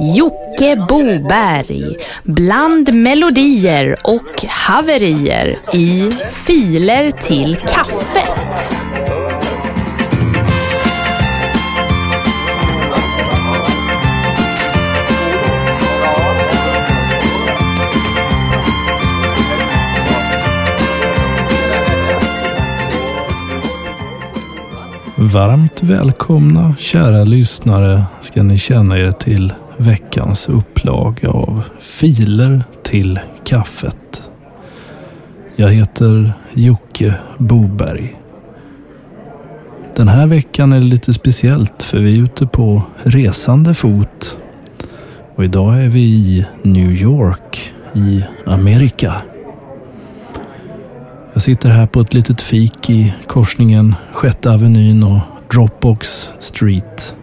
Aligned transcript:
Jocke 0.00 0.86
Boberg 0.88 1.96
bland 2.24 2.94
melodier 2.94 3.96
och 4.04 4.44
haverier 4.48 5.56
i 5.74 6.10
Filer 6.32 7.10
till 7.10 7.56
kaffet. 7.56 8.78
Varmt 25.16 25.82
välkomna 25.82 26.74
kära 26.78 27.24
lyssnare 27.24 28.02
ska 28.20 28.42
ni 28.42 28.58
känna 28.58 28.98
er 28.98 29.10
till 29.10 29.52
veckans 29.78 30.48
upplaga 30.48 31.30
av 31.30 31.62
Filer 31.80 32.62
till 32.82 33.20
kaffet. 33.44 34.30
Jag 35.56 35.68
heter 35.68 36.32
Jocke 36.52 37.14
Boberg. 37.38 38.16
Den 39.96 40.08
här 40.08 40.26
veckan 40.26 40.72
är 40.72 40.80
det 40.80 40.86
lite 40.86 41.12
speciellt 41.14 41.82
för 41.82 41.98
vi 41.98 42.18
är 42.18 42.24
ute 42.24 42.46
på 42.46 42.82
resande 43.02 43.74
fot. 43.74 44.38
Och 45.36 45.44
idag 45.44 45.82
är 45.82 45.88
vi 45.88 46.00
i 46.00 46.46
New 46.62 46.92
York 46.92 47.72
i 47.94 48.24
Amerika. 48.46 49.22
Jag 51.32 51.42
sitter 51.42 51.70
här 51.70 51.86
på 51.86 52.00
ett 52.00 52.14
litet 52.14 52.40
fik 52.40 52.90
i 52.90 53.14
korsningen 53.26 53.94
Sjätte 54.12 54.50
Avenyn 54.50 55.02
och 55.02 55.20
Dropbox 55.52 56.28
Street. 56.40 57.16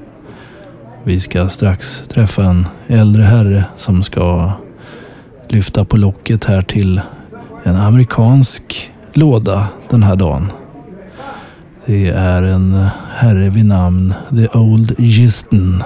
Vi 1.08 1.20
ska 1.20 1.50
strax 1.50 2.04
träffa 2.08 2.44
en 2.44 2.68
äldre 2.88 3.24
herre 3.24 3.64
som 3.76 4.04
ska 4.04 4.52
lyfta 5.48 5.86
på 5.86 5.98
locket 5.98 6.46
här 6.46 6.62
till 6.62 7.02
en 7.64 7.76
amerikansk 7.76 8.92
låda 9.14 9.68
den 9.90 10.04
här 10.04 10.16
dagen. 10.16 10.52
Det 11.86 12.08
är 12.08 12.44
en 12.44 12.88
herre 13.16 13.50
vid 13.50 13.66
namn 13.66 14.14
The 14.36 14.58
Old 14.58 14.96
Gisten. 15.00 15.84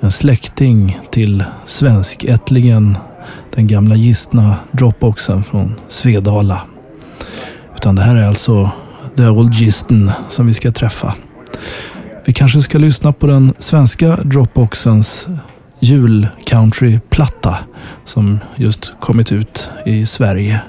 En 0.00 0.10
släkting 0.10 1.00
till 1.10 1.44
svenskättlingen 1.64 2.98
den 3.54 3.66
gamla 3.66 3.94
gistna 3.94 4.56
Dropboxen 4.72 5.44
från 5.44 5.74
Svedala. 5.88 6.60
Utan 7.76 7.96
det 7.96 8.02
här 8.02 8.16
är 8.16 8.26
alltså 8.26 8.70
The 9.16 9.26
Old 9.26 9.54
Gisten 9.54 10.10
som 10.28 10.46
vi 10.46 10.54
ska 10.54 10.72
träffa. 10.72 11.14
Vi 12.28 12.34
kanske 12.34 12.62
ska 12.62 12.78
lyssna 12.78 13.12
på 13.12 13.26
den 13.26 13.54
svenska 13.58 14.16
Dropboxens 14.16 15.28
julcountryplatta 15.80 17.58
som 18.04 18.38
just 18.56 18.92
kommit 19.00 19.32
ut 19.32 19.70
i 19.86 20.06
Sverige 20.06 20.60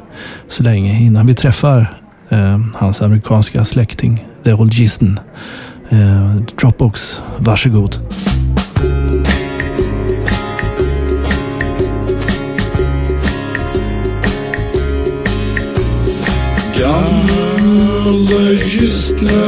så 0.47 0.63
länge 0.63 0.99
innan 0.99 1.27
vi 1.27 1.33
träffar 1.33 1.99
eh, 2.29 2.59
hans 2.75 3.01
amerikanska 3.01 3.65
släkting 3.65 4.25
The 4.43 4.53
Old 4.53 4.73
Gisten. 4.73 5.19
Eh, 5.89 6.35
Dropbox, 6.35 7.21
varsågod. 7.37 7.99
Gamla 16.77 17.48
Gistne, 18.65 19.43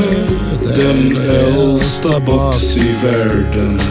den 0.59 1.17
äldsta 1.17 2.19
box 2.19 2.77
i 2.77 2.95
världen. 3.03 3.81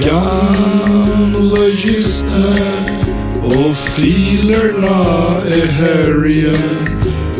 Gamla 0.00 1.66
Gistne 1.66 2.56
och 3.44 3.76
filerna 3.76 5.04
är 5.46 5.66
här 5.66 6.26
igen. 6.26 6.86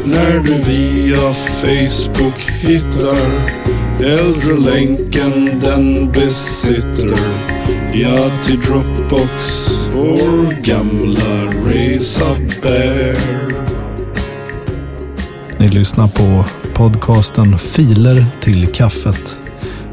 När 0.04 0.38
du 0.40 0.54
via 0.54 1.32
Facebook 1.34 2.40
hittar 2.60 3.16
äldre 4.00 4.54
länken 4.54 5.60
den 5.60 6.12
besitter. 6.12 7.18
Ja, 7.92 8.30
till 8.46 8.60
Dropbox 8.60 9.70
vår 9.94 10.62
gamla 10.62 11.44
resa 11.66 12.36
bär. 12.62 13.55
Ni 15.58 15.68
lyssnar 15.68 16.08
på 16.08 16.44
podcasten 16.74 17.58
Filer 17.58 18.26
till 18.40 18.66
kaffet. 18.66 19.38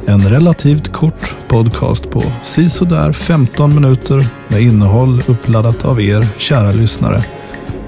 En 0.06 0.30
relativt 0.30 0.92
kort 0.92 1.36
podcast 1.48 2.12
på 2.12 2.24
sisådär 2.44 3.14
15 3.14 3.76
minuter 3.76 4.28
med 4.48 4.62
innehåll 4.62 5.22
uppladdat 5.28 5.86
av 5.86 6.02
er 6.02 6.26
kära 6.38 6.72
lyssnare 6.72 7.22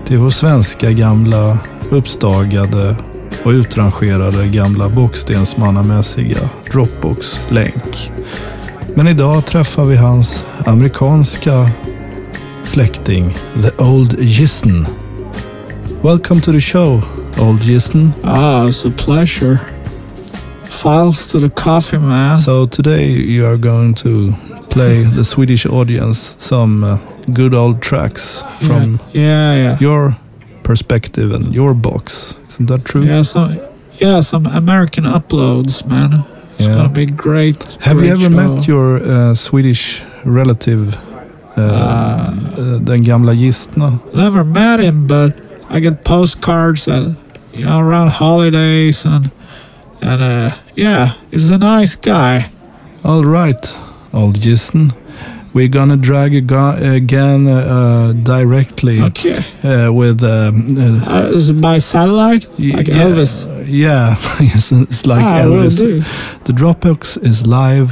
till 0.05 0.17
vår 0.17 0.29
svenska 0.29 0.91
gamla 0.91 1.57
uppstagade 1.89 2.95
och 3.43 3.51
utrangerade 3.51 4.47
gamla 4.47 4.89
bockstensmannamässiga 4.89 6.49
Dropbox-länk. 6.71 8.11
Men 8.95 9.07
idag 9.07 9.45
träffar 9.45 9.85
vi 9.85 9.95
hans 9.95 10.45
amerikanska 10.65 11.69
släkting 12.63 13.35
The 13.61 13.83
Old 13.83 14.19
Gisten. 14.19 14.87
Welcome 16.01 16.41
to 16.41 16.51
the 16.51 16.61
show, 16.61 17.01
Old 17.39 17.59
Gisten. 17.61 18.13
Ah, 18.23 18.67
it's 18.67 18.85
a 18.85 18.89
pleasure. 18.91 19.57
Files 20.65 21.31
to 21.31 21.39
the 21.39 21.49
coffee, 21.49 21.97
man. 21.97 22.37
So 22.37 22.65
today 22.65 23.07
you 23.09 23.45
are 23.45 23.57
going 23.57 23.93
to 23.95 24.33
play 24.69 25.03
the 25.03 25.23
Swedish 25.23 25.65
audience 25.65 26.35
some 26.39 26.83
uh, 26.83 26.97
good 27.33 27.53
old 27.53 27.81
tracks 27.81 28.41
from 28.65 28.99
yeah, 29.13 29.55
yeah, 29.55 29.77
your 29.79 30.17
perspective 30.63 31.31
and 31.31 31.53
your 31.53 31.73
box. 31.73 32.35
Isn't 32.49 32.67
that 32.67 32.83
true? 32.85 33.03
yeah. 33.03 33.21
Some, 33.21 33.57
yeah, 33.97 34.21
some 34.21 34.45
American 34.47 35.03
uploads, 35.05 35.85
man. 35.87 36.13
It's 36.57 36.67
Yeah. 36.67 36.75
gonna 36.75 36.89
be 36.89 37.05
great. 37.05 37.77
Have 37.81 37.99
you 38.03 38.11
ever 38.11 38.29
show. 38.29 38.29
met 38.29 38.67
your 38.67 38.97
uh, 39.03 39.33
Swedish 39.35 40.01
relative, 40.25 40.95
uh, 41.57 41.61
uh, 41.61 42.79
den 42.79 43.03
gamla 43.03 43.35
gistna? 43.35 43.99
Never 44.13 44.43
met 44.43 44.79
him, 44.79 45.07
but 45.07 45.41
I 45.69 45.79
get 45.79 46.03
postcards 46.03 46.85
that 46.85 47.15
you 47.55 47.65
know 47.65 47.79
around 47.79 48.09
holidays 48.09 49.05
and 49.05 49.31
and 50.01 50.21
uh, 50.21 50.55
yeah, 50.75 51.13
he's 51.31 51.49
a 51.49 51.57
nice 51.57 51.95
guy. 51.95 52.51
All 53.03 53.23
right, 53.23 53.77
Old 54.13 54.41
Gisten. 54.41 54.93
We're 55.53 55.69
gonna 55.69 55.95
drag 55.95 56.35
aga- 56.35 56.79
again 56.95 57.47
uh, 57.47 58.11
directly 58.23 59.01
Okay, 59.01 59.37
uh, 59.63 59.89
with 59.93 60.21
um, 60.21 60.77
uh, 60.77 61.05
uh, 61.07 61.29
is 61.33 61.49
it 61.49 61.61
by 61.61 61.77
satellite? 61.77 62.45
Like 62.59 62.87
yeah, 62.89 63.03
Elvis. 63.05 63.45
Yeah, 63.67 64.15
it's, 64.39 64.71
it's 64.73 65.05
like 65.05 65.23
Ah, 65.23 65.43
Elvis. 65.45 65.77
do. 65.77 66.01
The 66.43 66.51
Dropbox 66.53 67.17
is 67.23 67.47
live 67.47 67.91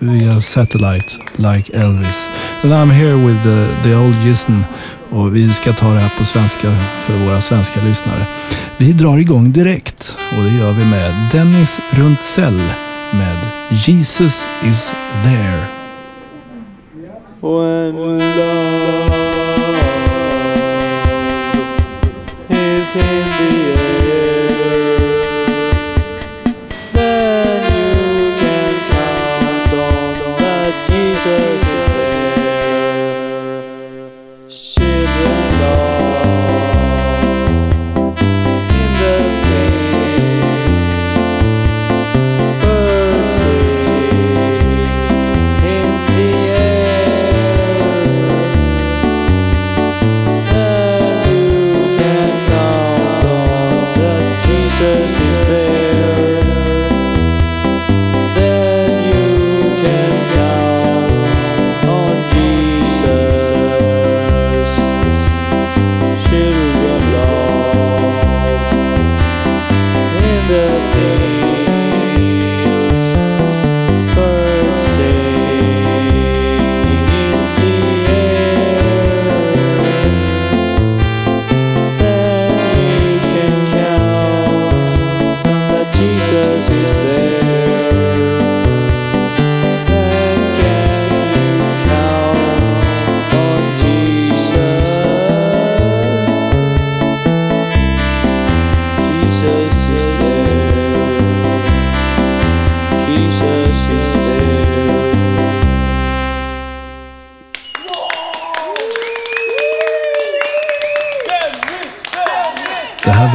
via 0.00 0.40
satellite, 0.42 1.16
like 1.38 1.66
Elvis. 1.66 2.26
And 2.64 2.74
I'm 2.74 2.90
here 2.90 3.16
with 3.24 3.40
the, 3.44 3.80
the 3.84 3.94
old 3.94 4.14
Gisten. 4.24 4.66
Och 5.16 5.36
vi 5.36 5.52
ska 5.52 5.72
ta 5.72 5.92
det 5.92 6.00
här 6.00 6.18
på 6.18 6.24
svenska 6.24 6.72
för 6.98 7.18
våra 7.24 7.40
svenska 7.40 7.82
lyssnare. 7.82 8.26
Vi 8.76 8.92
drar 8.92 9.18
igång 9.18 9.52
direkt 9.52 10.18
och 10.36 10.44
det 10.44 10.50
gör 10.50 10.72
vi 10.72 10.84
med 10.84 11.14
Dennis 11.32 11.80
Runtzell 11.90 12.62
med 13.12 13.46
Jesus 13.70 14.46
is 14.64 14.92
there. 15.22 15.66
When 17.40 17.96
love 17.96 19.16
is 22.48 22.96
in 22.96 23.02
the 23.38 23.72
air, 23.72 24.98
then 26.92 27.62
you 27.76 28.38
can 28.40 28.74
count 28.90 29.72
on 29.72 30.38
that 30.38 30.74
Jesus 30.88 31.95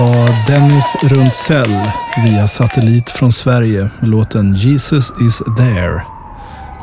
var 0.01 0.45
Dennis 0.47 0.95
Runtzell 1.03 1.91
via 2.25 2.47
satellit 2.47 3.09
från 3.09 3.31
Sverige 3.31 3.89
med 3.99 4.09
låten 4.09 4.53
Jesus 4.53 5.13
is 5.21 5.41
there. 5.57 6.03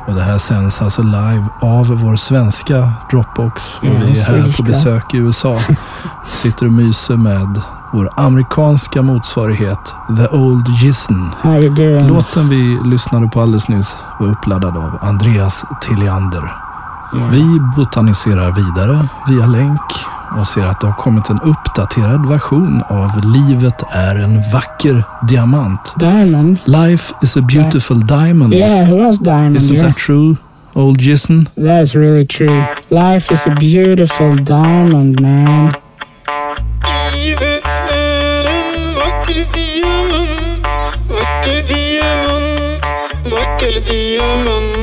Och 0.06 0.14
det 0.14 0.22
här 0.22 0.38
sänds 0.38 0.82
alltså 0.82 1.02
live 1.02 1.46
av 1.60 1.86
vår 1.86 2.16
svenska 2.16 2.92
Dropbox. 3.10 3.78
Och 3.80 3.86
Ja, 3.86 3.90
vi 4.04 4.20
är 4.20 4.24
här 4.24 4.56
på 4.56 4.62
besök 4.62 5.14
i 5.14 5.16
USA. 5.16 5.58
Sitter 6.26 6.66
och 6.66 6.72
myser 6.72 7.16
med 7.16 7.60
vår 7.92 8.10
amerikanska 8.16 9.02
motsvarighet 9.02 9.94
The 10.16 10.36
Old 10.36 10.64
doing? 10.64 11.30
Låten 12.08 12.48
vi 12.48 12.78
lyssnade 12.84 13.28
på 13.28 13.40
alldeles 13.40 13.68
nyss 13.68 13.96
var 14.20 14.26
uppladdad 14.26 14.76
av 14.76 14.98
Andreas 15.00 15.64
Tilliander. 15.80 16.52
Vi 17.30 17.60
botaniserar 17.76 18.50
vidare 18.50 19.08
via 19.28 19.46
länk 19.46 19.80
och 20.38 20.46
ser 20.46 20.66
att 20.66 20.80
det 20.80 20.86
har 20.86 20.94
kommit 20.94 21.30
en 21.30 21.38
uppdaterad 21.40 22.28
version 22.28 22.82
av 22.88 23.20
Livet 23.24 23.82
är 23.94 24.16
en 24.16 24.42
vacker 24.52 25.04
diamant. 25.28 25.94
Diamond? 25.96 26.58
Life 26.64 27.14
is 27.22 27.36
a 27.36 27.40
beautiful 27.40 28.06
diamond. 28.06 28.54
Yeah, 28.54 28.90
it 28.90 28.94
was 28.94 29.18
Diamond. 29.18 29.56
Isn't 29.56 29.74
yeah. 29.74 29.86
that 29.86 29.96
true, 29.96 30.36
old 30.74 31.00
Jason? 31.00 31.48
That's 31.56 31.94
really 31.94 32.26
true. 32.26 32.62
Life 32.88 33.34
is 33.34 33.46
a 33.46 33.56
beautiful 33.60 34.36
diamond, 34.44 35.20
man. 35.20 35.74
Vacker 41.08 41.62
diamant, 41.68 42.84
vacker 43.24 43.80
diamant, 43.80 44.77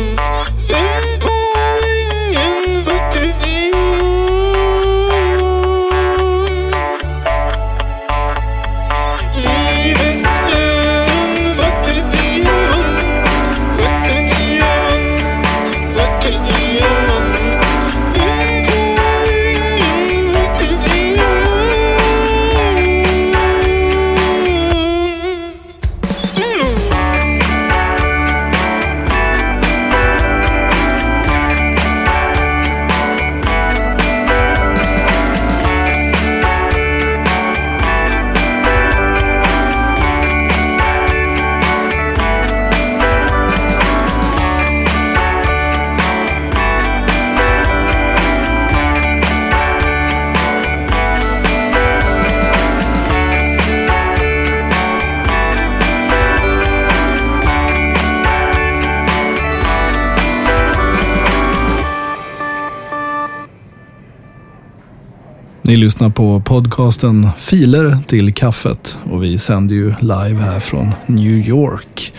Ni 65.68 65.78
lyssnar 65.78 66.10
på 66.10 66.40
podcasten 66.40 67.28
Filer 67.38 67.98
till 68.08 68.34
kaffet 68.34 68.98
och 69.04 69.24
vi 69.24 69.38
sänder 69.38 69.76
ju 69.76 69.94
live 70.00 70.42
här 70.42 70.60
från 70.60 70.92
New 71.06 71.48
York. 71.48 72.14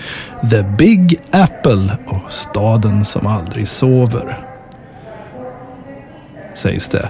The 0.51 0.63
Big 0.79 1.21
Apple 1.31 1.99
och 2.07 2.33
staden 2.33 3.05
som 3.05 3.27
aldrig 3.27 3.69
sover. 3.69 4.39
Sägs 6.55 6.89
det. 6.89 7.09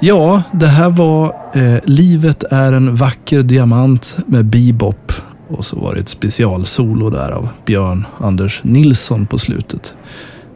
Ja, 0.00 0.42
det 0.52 0.66
här 0.66 0.90
var 0.90 1.36
eh, 1.54 1.78
Livet 1.84 2.42
är 2.50 2.72
en 2.72 2.94
vacker 2.94 3.42
diamant 3.42 4.16
med 4.26 4.44
bebop. 4.44 5.12
Och 5.48 5.66
så 5.66 5.80
var 5.80 5.94
det 5.94 6.00
ett 6.00 6.08
specialsolo 6.08 7.10
där 7.10 7.30
av 7.30 7.48
Björn 7.66 8.06
Anders 8.18 8.60
Nilsson 8.64 9.26
på 9.26 9.38
slutet. 9.38 9.94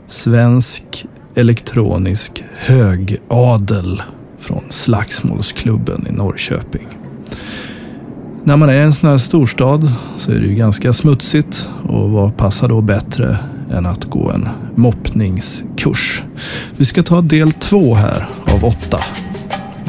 Svensk 0.09 1.07
elektronisk 1.35 2.45
högadel 2.59 4.03
från 4.43 4.63
Slagsmålsklubben 4.69 6.07
i 6.09 6.13
Norrköping. 6.13 6.87
När 8.45 8.57
man 8.57 8.69
är 8.69 8.75
i 8.75 8.81
en 8.81 8.93
sån 8.93 9.09
här 9.11 9.19
storstad 9.19 9.93
så 10.17 10.33
är 10.33 10.41
det 10.41 10.47
ju 10.47 10.55
ganska 10.55 10.93
smutsigt 10.93 11.69
och 11.89 12.11
vad 12.11 12.37
passar 12.37 12.69
då 12.69 12.81
bättre 12.81 13.39
än 13.73 13.87
att 13.87 14.05
gå 14.05 14.31
en 14.31 14.49
moppningskurs. 14.75 16.23
Vi 16.77 16.85
ska 16.85 17.03
ta 17.03 17.21
del 17.21 17.53
två 17.53 17.95
här 17.95 18.29
av 18.55 18.65
åtta. 18.65 18.99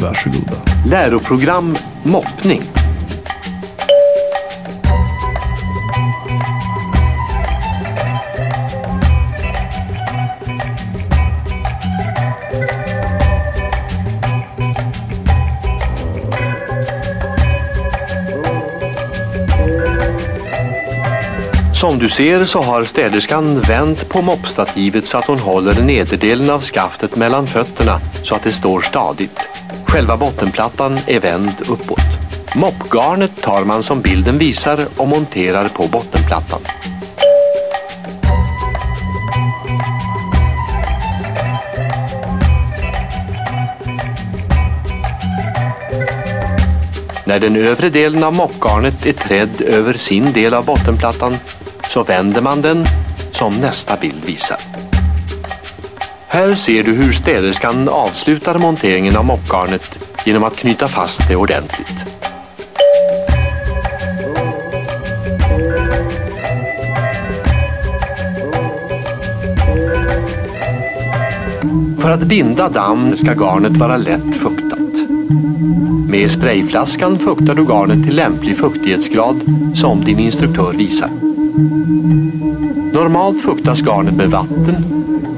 Varsågoda. 0.02 0.58
Läroprogram 0.90 1.76
moppning. 2.04 2.62
Som 21.84 22.00
du 22.00 22.10
ser 22.10 22.46
så 22.46 22.62
har 22.62 22.84
städerskan 22.84 23.60
vänt 23.60 24.10
på 24.10 24.22
moppstativet 24.22 25.08
så 25.08 25.18
att 25.18 25.26
hon 25.26 25.40
håller 25.40 25.82
nederdelen 25.82 26.50
av 26.50 26.62
skaftet 26.62 27.16
mellan 27.16 27.48
fötterna 27.48 28.00
så 28.24 28.36
att 28.36 28.44
det 28.44 28.52
står 28.52 28.82
stadigt. 28.82 29.40
Själva 29.88 30.18
bottenplattan 30.18 31.00
är 31.08 31.20
vänd 31.20 31.54
uppåt. 31.70 32.00
Moppgarnet 32.56 33.42
tar 33.42 33.66
man 33.66 33.84
som 33.84 34.02
bilden 34.02 34.38
visar 34.38 34.80
och 34.98 35.08
monterar 35.08 35.68
på 35.68 35.88
bottenplattan. 35.88 36.62
När 47.26 47.40
den 47.40 47.56
övre 47.56 47.90
delen 47.90 48.24
av 48.24 48.36
moppgarnet 48.36 49.06
är 49.06 49.14
trädd 49.14 49.62
över 49.62 49.94
sin 49.94 50.34
del 50.34 50.54
av 50.54 50.66
bottenplattan 50.66 51.38
så 51.90 52.04
vänder 52.04 52.42
man 52.42 52.62
den 52.62 52.86
som 53.32 53.54
nästa 53.54 53.98
bild 53.98 54.26
visar. 54.26 54.58
Här 56.28 56.54
ser 56.54 56.84
du 56.84 56.92
hur 56.92 57.14
städerskan 57.14 57.90
avslutar 57.90 58.58
monteringen 58.58 59.18
av 59.18 59.26
moppgarnet 59.26 60.00
genom 60.26 60.44
att 60.44 60.56
knyta 60.56 60.88
fast 60.88 61.28
det 61.28 61.36
ordentligt. 61.36 62.14
För 72.02 72.10
att 72.10 72.24
binda 72.24 72.70
damm 72.70 73.16
ska 73.16 73.34
garnet 73.34 73.78
vara 73.78 73.98
lätt 73.98 74.36
fuktat. 74.36 74.80
Med 76.10 76.32
sprayflaskan 76.32 77.20
fuktar 77.20 77.56
du 77.56 77.66
garnet 77.66 78.04
till 78.04 78.16
lämplig 78.16 78.58
fuktighetsgrad 78.58 79.36
som 79.74 80.06
din 80.06 80.20
instruktör 80.20 80.74
visar. 80.74 81.33
Normalt 82.94 83.42
fuktas 83.42 83.82
garnet 83.82 84.16
med 84.16 84.30
vatten 84.30 84.76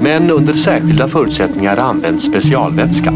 men 0.01 0.31
under 0.31 0.53
särskilda 0.53 1.07
förutsättningar 1.07 1.77
används 1.77 2.25
specialvätska. 2.25 3.13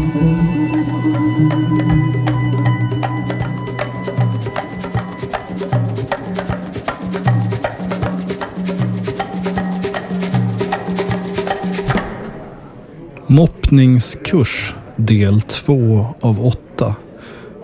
Moppningskurs 13.26 14.74
del 14.96 15.40
2 15.40 16.06
av 16.20 16.46
8 16.46 16.94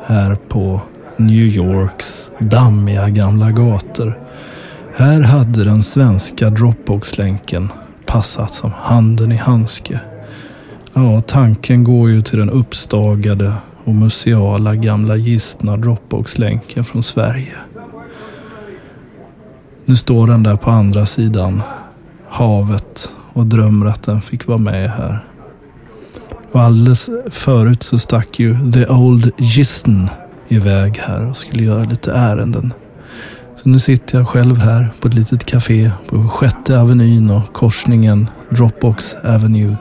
Här 0.07 0.35
på 0.35 0.81
New 1.17 1.47
Yorks 1.47 2.31
dammiga 2.39 3.09
gamla 3.09 3.51
gator. 3.51 4.26
Här 4.99 5.21
hade 5.21 5.65
den 5.65 5.83
svenska 5.83 6.51
Dropbox-länken 6.51 7.69
passat 8.07 8.55
som 8.55 8.73
handen 8.73 9.33
i 9.33 9.37
handske. 9.37 10.01
Ja, 10.93 11.21
tanken 11.21 11.85
går 11.85 12.11
ju 12.11 12.23
till 12.23 12.39
den 12.39 12.51
uppstagade 12.51 13.53
och 13.85 13.95
museala 13.95 14.75
gamla 14.75 15.17
gistna 15.17 15.77
Dropbox-länken 15.77 16.85
från 16.85 17.03
Sverige. 17.03 17.53
Nu 19.85 19.97
står 19.97 20.27
den 20.27 20.43
där 20.43 20.57
på 20.57 20.71
andra 20.71 21.07
sidan 21.07 21.63
havet 22.29 23.13
och 23.33 23.47
drömmer 23.47 23.87
att 23.87 24.03
den 24.03 24.21
fick 24.21 24.47
vara 24.47 24.59
med 24.59 24.91
här. 24.91 25.25
Och 26.53 26.61
alldeles 26.61 27.11
förut 27.31 27.83
så 27.83 27.99
stack 27.99 28.39
ju 28.39 28.73
The 28.73 28.87
Old 28.87 29.33
Gisten 29.39 30.09
iväg 30.49 30.99
här 30.99 31.29
och 31.29 31.37
skulle 31.37 31.63
göra 31.63 31.85
lite 31.85 32.13
ärenden. 32.13 32.73
Så 33.67 33.71
nu 33.71 33.79
sitter 33.79 34.19
jag 34.19 34.29
själv 34.29 34.59
här 34.59 34.93
på 35.01 35.09
ett 35.09 35.15
litet 35.15 35.45
café 35.45 35.91
på 36.09 36.29
sjätte 36.29 36.81
avenyn 36.81 37.31
och 37.31 37.53
korsningen 37.53 38.29
Dropbox 38.51 39.15
Avenue. 39.15 39.77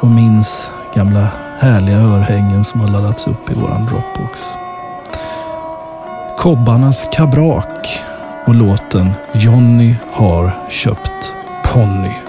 Och 0.00 0.08
minns 0.08 0.70
gamla 0.94 1.28
härliga 1.58 1.98
örhängen 1.98 2.64
som 2.64 2.80
har 2.80 2.90
laddats 2.90 3.26
upp 3.26 3.50
i 3.50 3.54
våran 3.54 3.86
Dropbox. 3.86 4.40
Kobbarnas 6.38 7.08
kabrak 7.12 7.88
och 8.46 8.54
låten 8.54 9.10
Johnny 9.34 9.94
har 10.12 10.68
köpt 10.70 11.32
ponny. 11.64 12.27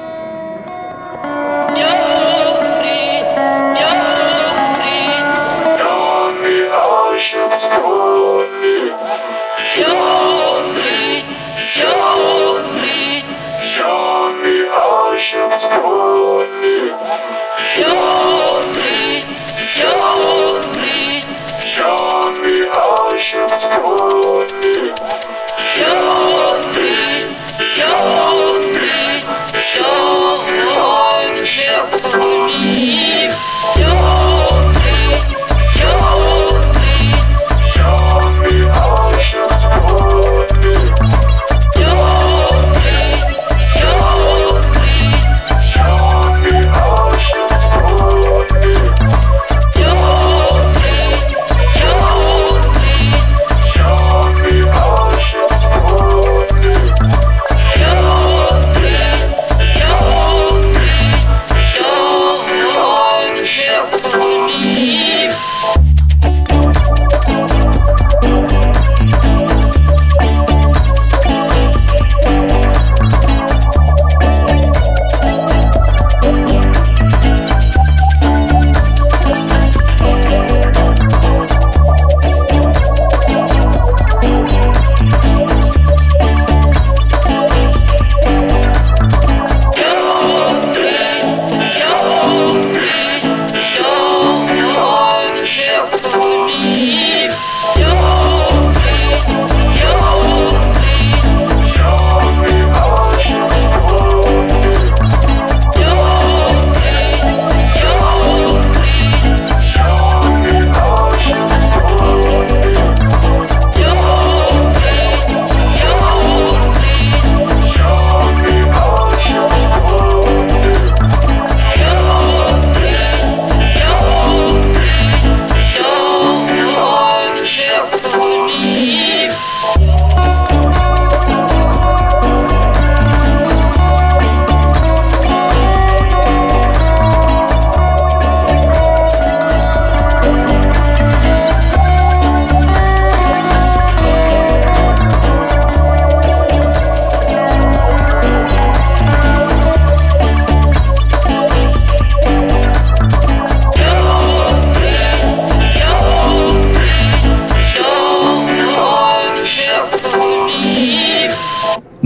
Show 17.76 17.86
me 22.42 22.66
how 22.72 23.10
you 23.14 23.46
do 24.48 24.94
it. 24.96 26.09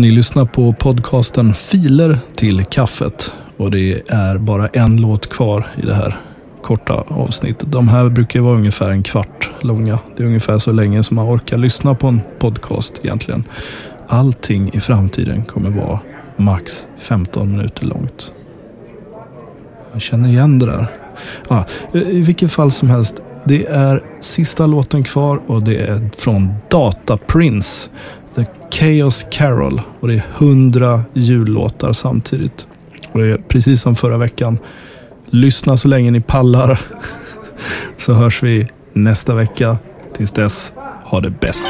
Ni 0.04 0.12
lyssnar 0.12 0.46
på 0.46 0.74
podcasten 0.74 1.54
Filer 1.54 2.20
till 2.36 2.66
kaffet 2.66 3.32
och 3.58 3.72
det 3.72 4.02
är 4.10 4.38
bara 4.38 4.68
en 4.68 4.98
låt 4.98 5.30
kvar 5.30 5.68
i 5.84 5.86
det 5.86 5.94
här 5.94 6.16
korta 6.62 6.94
avsnittet. 6.94 7.72
De 7.72 7.88
här 7.88 8.10
brukar 8.10 8.42
vara 8.42 8.56
ungefär 8.56 8.90
en 8.90 9.04
kvart 9.04 9.50
långa. 9.62 10.00
Det 10.18 10.24
är 10.24 10.28
ungefär 10.28 10.58
så 10.58 10.72
länge 10.72 11.04
som 11.04 11.16
man 11.16 11.36
orkar 11.36 11.58
lyssna 11.58 11.96
på 11.96 12.08
en 12.08 12.22
podcast 12.40 13.00
egentligen. 13.04 13.44
Allting 14.08 14.74
i 14.74 14.80
framtiden 14.80 15.44
kommer 15.44 15.70
vara 15.70 16.00
max 16.38 16.88
15 16.98 17.52
minuter 17.52 17.86
långt. 17.86 18.32
Jag 19.94 20.02
känner 20.02 20.30
igen 20.30 20.60
det 20.60 20.66
där. 20.66 20.86
Ah, 21.48 21.64
I 21.94 22.22
vilket 22.22 22.52
fall 22.52 22.72
som 22.72 22.90
helst. 22.90 23.22
Det 23.46 23.66
är 23.66 24.04
sista 24.20 24.68
låten 24.68 25.04
kvar 25.04 25.42
och 25.48 25.64
det 25.64 25.78
är 25.78 26.10
från 26.18 26.54
Data 26.70 27.18
Prince. 27.18 27.90
The 28.36 28.46
Chaos 28.72 29.26
Carol. 29.32 29.82
Och 30.00 30.08
det 30.08 30.14
är 30.14 30.24
100 30.38 31.04
jullåtar 31.14 31.94
samtidigt. 31.94 32.68
Och 33.12 33.20
det 33.20 33.28
är 33.28 33.38
precis 33.38 33.82
som 33.82 33.96
förra 33.96 34.18
veckan. 34.18 34.60
Lyssna 35.26 35.78
så 35.78 35.88
länge 35.88 36.12
ni 36.12 36.22
pallar. 36.22 36.80
Så 37.98 38.14
hörs 38.14 38.44
vi 38.44 38.68
nästa 38.94 39.36
vecka. 39.36 39.78
Tills 40.18 40.32
dess, 40.32 40.74
ha 41.04 41.20
det 41.20 41.30
bäst. 41.30 41.70